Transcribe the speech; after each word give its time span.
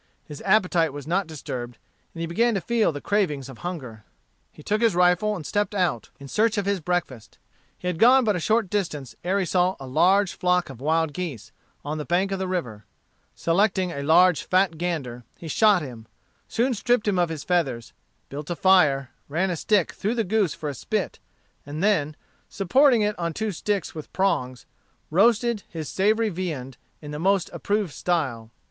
His 0.25 0.41
appetite 0.47 0.93
was 0.93 1.05
not 1.05 1.27
disturbed, 1.27 1.77
and 2.15 2.21
he 2.21 2.25
began 2.25 2.55
to 2.55 2.59
feel 2.59 2.91
the 2.91 3.01
cravings 3.01 3.49
of 3.49 3.59
hunger. 3.59 4.03
He 4.51 4.63
took 4.63 4.81
his 4.81 4.95
rifle 4.95 5.35
and 5.35 5.45
stepped 5.45 5.75
out 5.75 6.09
in 6.19 6.27
search 6.27 6.57
of 6.57 6.65
his 6.65 6.79
breakfast. 6.79 7.37
He 7.77 7.85
had 7.87 7.99
gone 7.99 8.23
but 8.23 8.35
a 8.35 8.39
short 8.39 8.67
distance 8.71 9.15
ere 9.23 9.37
he 9.37 9.45
saw 9.45 9.75
a 9.79 9.85
large 9.85 10.33
flock 10.33 10.71
of 10.71 10.81
wild 10.81 11.13
geese, 11.13 11.51
on 11.85 11.99
the 11.99 12.03
bank 12.05 12.31
of 12.31 12.39
the 12.39 12.47
river. 12.47 12.83
Selecting 13.35 13.91
a 13.91 14.01
large 14.01 14.41
fat 14.41 14.79
gander, 14.79 15.23
he 15.37 15.47
shot 15.47 15.83
him, 15.83 16.07
soon 16.47 16.73
stripped 16.73 17.07
him 17.07 17.19
of 17.19 17.29
his 17.29 17.43
feathers, 17.43 17.93
built 18.29 18.49
a 18.49 18.55
fire, 18.55 19.11
ran 19.29 19.51
a 19.51 19.55
stick 19.55 19.91
through 19.91 20.15
the 20.15 20.23
goose 20.23 20.55
for 20.55 20.67
a 20.67 20.73
spit, 20.73 21.19
and 21.63 21.83
then, 21.83 22.15
supporting 22.49 23.03
it 23.03 23.13
on 23.19 23.33
two 23.35 23.51
sticks 23.51 23.93
with 23.93 24.11
prongs, 24.13 24.65
roasted 25.11 25.61
his 25.69 25.89
savory 25.89 26.29
viand 26.29 26.77
in 27.03 27.11
the 27.11 27.19
most 27.19 27.51
approved 27.53 27.93
style. 27.93 28.49